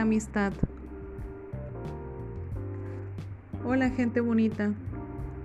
[0.00, 0.52] Amistad.
[3.64, 4.72] Hola gente bonita,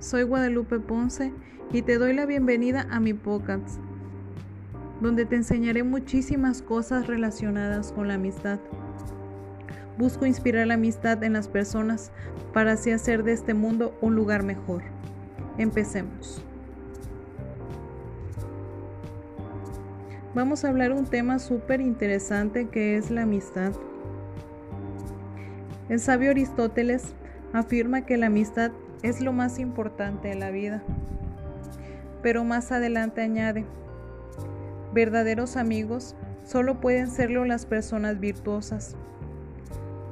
[0.00, 1.32] soy Guadalupe Ponce
[1.72, 3.78] y te doy la bienvenida a mi podcast,
[5.00, 8.58] donde te enseñaré muchísimas cosas relacionadas con la amistad.
[9.98, 12.10] Busco inspirar la amistad en las personas
[12.52, 14.82] para así hacer de este mundo un lugar mejor.
[15.58, 16.42] Empecemos.
[20.34, 23.72] Vamos a hablar un tema súper interesante que es la amistad.
[25.88, 27.14] El sabio Aristóteles
[27.52, 30.82] afirma que la amistad es lo más importante de la vida,
[32.22, 33.64] pero más adelante añade,
[34.92, 38.96] verdaderos amigos solo pueden serlo las personas virtuosas.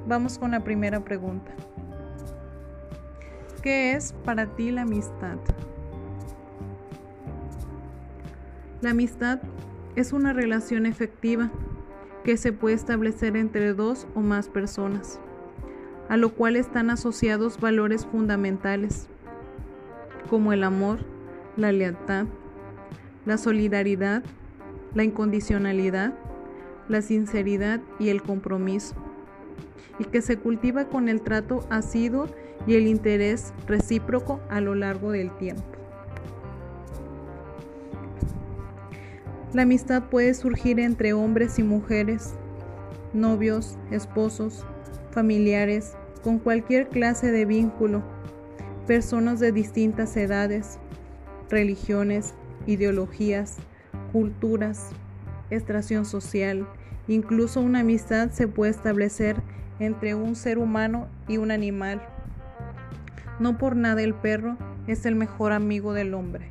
[0.07, 1.52] Vamos con la primera pregunta.
[3.63, 5.38] ¿Qué es para ti la amistad?
[8.80, 9.41] La amistad
[9.97, 11.51] es una relación efectiva
[12.23, 15.19] que se puede establecer entre dos o más personas,
[16.09, 19.09] a lo cual están asociados valores fundamentales
[20.29, 20.98] como el amor,
[21.57, 22.26] la lealtad,
[23.24, 24.23] la solidaridad,
[24.95, 26.15] la incondicionalidad,
[26.88, 28.95] la sinceridad y el compromiso,
[29.98, 32.26] y que se cultiva con el trato asiduo
[32.66, 35.65] y el interés recíproco a lo largo del tiempo.
[39.52, 42.35] La amistad puede surgir entre hombres y mujeres,
[43.15, 44.66] novios, esposos,
[45.17, 48.03] familiares, con cualquier clase de vínculo,
[48.87, 50.79] personas de distintas edades,
[51.49, 52.35] religiones,
[52.67, 53.57] ideologías,
[54.13, 54.91] culturas,
[55.49, 56.69] extracción social,
[57.09, 59.37] incluso una amistad se puede establecer
[59.79, 62.03] entre un ser humano y un animal.
[63.41, 66.50] No por nada el perro es el mejor amigo del hombre.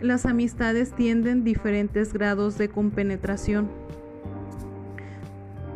[0.00, 3.83] Las amistades tienden diferentes grados de compenetración.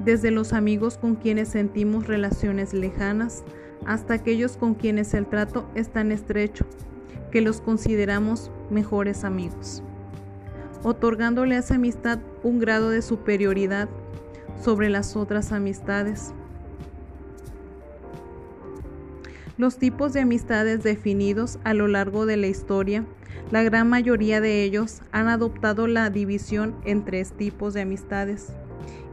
[0.08, 3.44] Desde los amigos con quienes sentimos relaciones lejanas
[3.84, 6.64] hasta aquellos con quienes el trato es tan estrecho
[7.30, 9.82] que los consideramos mejores amigos,
[10.82, 13.90] otorgándole a esa amistad un grado de superioridad
[14.58, 16.32] sobre las otras amistades.
[19.58, 23.04] Los tipos de amistades definidos a lo largo de la historia
[23.50, 28.54] la gran mayoría de ellos han adoptado la división en tres tipos de amistades,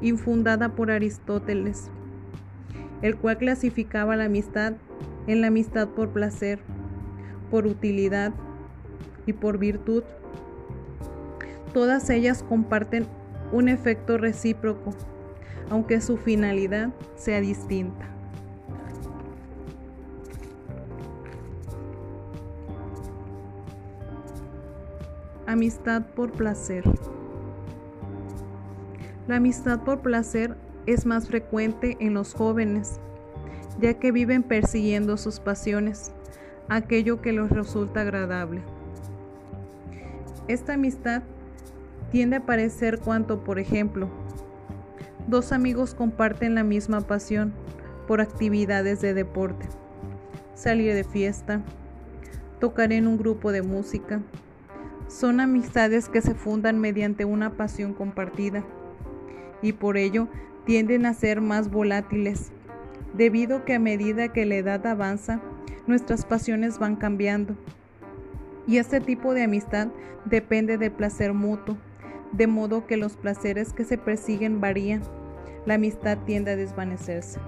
[0.02, 1.90] infundada por Aristóteles,
[3.02, 4.74] el cual clasificaba la amistad
[5.28, 6.60] en la amistad por placer,
[7.50, 8.34] por utilidad
[9.26, 10.04] y por virtud.
[11.74, 13.06] Todas ellas comparten
[13.52, 14.92] un efecto recíproco,
[15.70, 18.10] aunque su finalidad sea distinta.
[25.48, 26.84] Amistad por placer.
[29.28, 30.56] La amistad por placer
[30.86, 33.00] es más frecuente en los jóvenes,
[33.82, 36.12] ya que viven persiguiendo sus pasiones,
[36.70, 38.62] aquello que les resulta agradable.
[40.48, 41.24] Esta amistad
[42.12, 44.10] tiende a parecer cuanto, por ejemplo,
[45.28, 47.52] dos amigos comparten la misma pasión
[48.08, 49.66] por actividades de deporte,
[50.54, 51.64] salir de fiesta,
[52.60, 54.22] tocar en un grupo de música,
[55.08, 58.64] son amistades que se fundan mediante una pasión compartida
[59.62, 60.28] y por ello
[60.66, 62.52] tienden a ser más volátiles,
[63.14, 65.42] debido que a medida que la edad avanza,
[65.88, 67.56] nuestras pasiones van cambiando.
[68.68, 69.90] Y este tipo de amistad
[70.26, 71.78] depende del placer mutuo,
[72.32, 75.02] de modo que los placeres que se persiguen varían.
[75.66, 77.40] La amistad tiende a desvanecerse.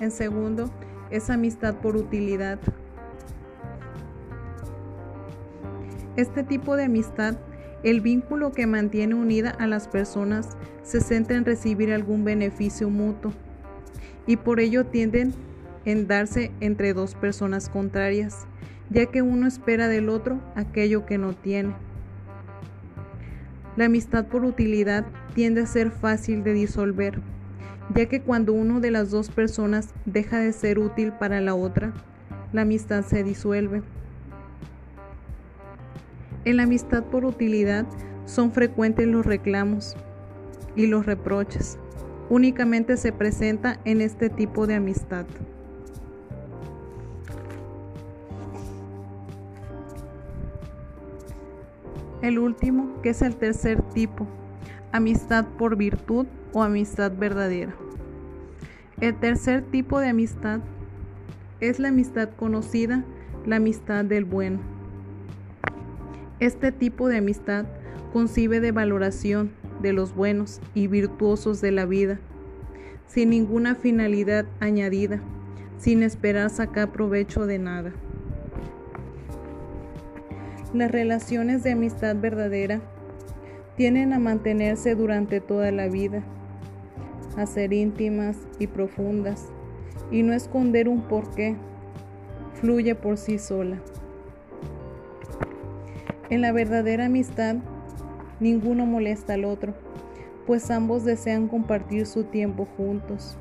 [0.00, 0.70] En segundo,
[1.10, 2.58] es amistad por utilidad.
[6.16, 7.36] Este tipo de amistad,
[7.82, 13.32] el vínculo que mantiene unida a las personas, se centra en recibir algún beneficio mutuo
[14.26, 15.34] y por ello tienden
[15.84, 18.46] en darse entre dos personas contrarias,
[18.90, 21.74] ya que uno espera del otro aquello que no tiene.
[23.76, 27.20] La amistad por utilidad tiende a ser fácil de disolver,
[27.94, 31.92] ya que cuando uno de las dos personas deja de ser útil para la otra,
[32.52, 33.82] la amistad se disuelve.
[36.46, 37.86] En la amistad por utilidad
[38.24, 39.94] son frecuentes los reclamos
[40.74, 41.78] y los reproches.
[42.30, 45.26] Únicamente se presenta en este tipo de amistad.
[52.22, 54.26] El último, que es el tercer tipo,
[54.92, 57.74] amistad por virtud o amistad verdadera.
[59.00, 60.60] El tercer tipo de amistad
[61.60, 63.04] es la amistad conocida,
[63.44, 64.79] la amistad del bueno
[66.40, 67.66] Este tipo de amistad
[68.14, 69.52] concibe de valoración
[69.82, 72.18] de los buenos y virtuosos de la vida,
[73.06, 75.20] sin ninguna finalidad añadida,
[75.76, 77.92] sin esperar sacar provecho de nada.
[80.72, 82.80] Las relaciones de amistad verdadera
[83.76, 86.22] tienen a mantenerse durante toda la vida,
[87.36, 89.48] a ser íntimas y profundas,
[90.10, 91.56] y no esconder un porqué,
[92.54, 93.78] fluye por sí sola.
[96.30, 97.56] En la verdadera amistad,
[98.40, 99.74] ninguno molesta al otro,
[100.46, 103.36] pues ambos desean compartir su tiempo juntos.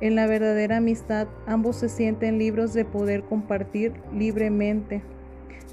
[0.00, 5.02] En la verdadera amistad, ambos se sienten libres de poder compartir libremente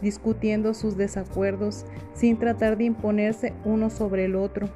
[0.01, 4.67] discutiendo sus desacuerdos sin tratar de imponerse uno sobre el otro.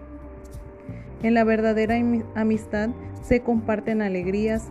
[1.23, 1.95] En la verdadera
[2.35, 2.89] amistad
[3.23, 4.67] se comparten alegrías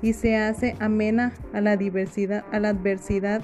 [0.00, 3.42] y se hace amena a la diversidad, a la adversidad.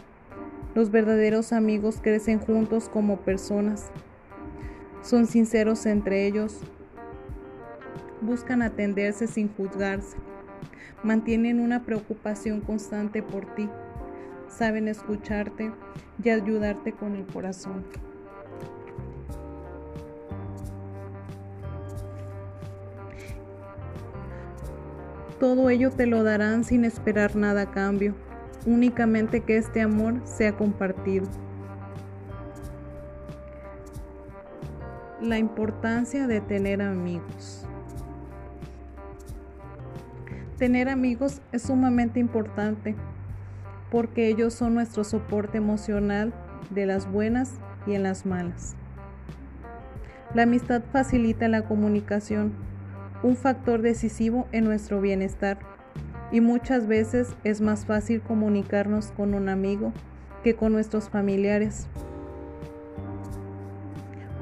[0.75, 3.90] Los verdaderos amigos crecen juntos como personas.
[5.02, 6.61] Son sinceros entre ellos.
[8.20, 10.17] Buscan atenderse sin juzgarse.
[11.02, 13.69] Mantienen una preocupación constante por ti
[14.50, 15.72] saben escucharte
[16.22, 17.84] y ayudarte con el corazón.
[25.38, 28.14] Todo ello te lo darán sin esperar nada a cambio,
[28.67, 31.27] únicamente que este amor sea compartido.
[35.21, 37.67] La importancia de tener amigos.
[40.57, 42.95] Tener amigos es sumamente importante
[43.91, 46.33] porque ellos son nuestro soporte emocional
[46.71, 47.55] de las buenas
[47.87, 48.77] y en las malas.
[50.35, 52.53] La amistad facilita la comunicación,
[53.23, 55.59] un factor decisivo en nuestro bienestar,
[56.32, 59.93] y muchas veces es más fácil comunicarnos con un amigo
[60.44, 61.87] que con nuestros familiares.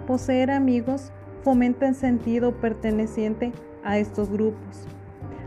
[0.07, 1.13] Poseer amigos
[1.43, 3.53] fomenta el sentido perteneciente
[3.85, 4.87] a estos grupos,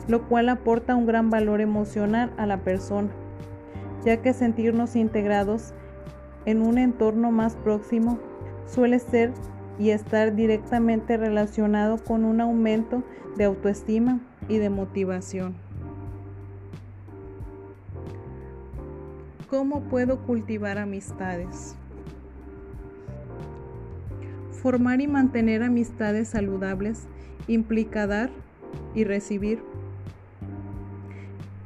[0.07, 3.09] lo cual aporta un gran valor emocional a la persona
[4.03, 5.73] ya que sentirnos integrados
[6.45, 8.19] en un entorno más próximo
[8.65, 9.31] suele ser
[9.77, 13.03] y estar directamente relacionado con un aumento
[13.37, 15.70] de autoestima y de motivación.
[19.51, 21.75] ¿Cómo puedo cultivar amistades?
[24.49, 27.09] Formar y mantener amistades saludables
[27.49, 28.29] implica dar
[28.95, 29.61] y recibir.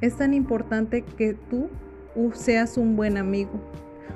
[0.01, 1.69] Es tan importante que tú
[2.33, 3.51] seas un buen amigo,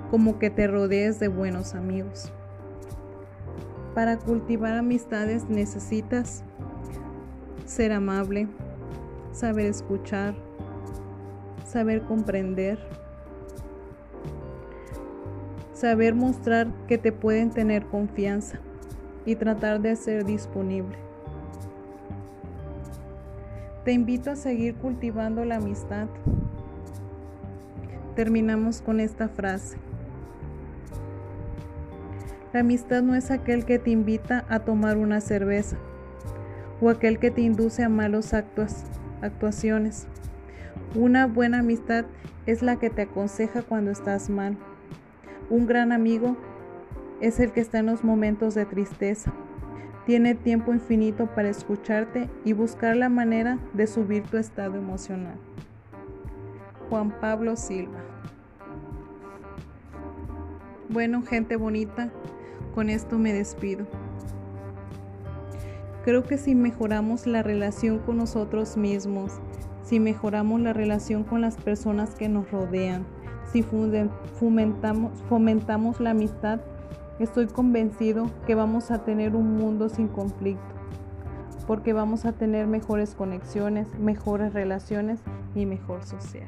[0.09, 2.33] como que te rodees de buenos amigos.
[3.93, 6.43] Para cultivar amistades necesitas
[7.65, 8.47] ser amable,
[9.31, 10.33] saber escuchar,
[11.67, 12.79] saber comprender,
[15.79, 18.59] saber mostrar que te pueden tener confianza
[19.25, 20.97] y tratar de ser disponible.
[23.85, 26.07] Te invito a seguir cultivando la amistad
[28.19, 29.77] terminamos con esta frase.
[32.51, 35.77] La amistad no es aquel que te invita a tomar una cerveza
[36.81, 38.83] o aquel que te induce a malos actos,
[39.21, 40.05] actuaciones.
[40.95, 42.03] Una buena amistad
[42.45, 44.57] es la que te aconseja cuando estás mal.
[45.49, 46.37] Un gran amigo
[47.21, 49.33] es el que está en los momentos de tristeza.
[50.05, 55.39] Tiene tiempo infinito para escucharte y buscar la manera de subir tu estado emocional.
[56.87, 57.99] Juan Pablo Silva.
[60.87, 62.11] Bueno, gente bonita,
[62.75, 63.87] con esto me despido.
[66.03, 69.33] Creo que si mejoramos la relación con nosotros mismos,
[69.81, 73.05] si mejoramos la relación con las personas que nos rodean,
[73.51, 76.61] si fomentamos, la amistad,
[77.19, 80.63] estoy convencido que vamos a tener un mundo sin conflicto,
[81.67, 85.19] porque vamos a tener mejores conexiones, mejores relaciones
[85.55, 86.47] y mejor social.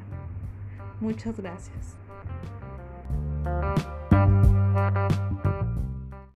[1.00, 1.96] Muchas gracias.